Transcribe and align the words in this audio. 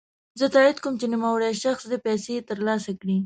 زه 0.39 0.45
تاييد 0.53 0.77
کوم 0.83 0.93
چی 0.99 1.05
نوموړی 1.13 1.51
شخص 1.63 1.83
دي 1.91 1.97
پيسې 2.05 2.35
ترلاسه 2.49 2.91
کړي. 2.99 3.17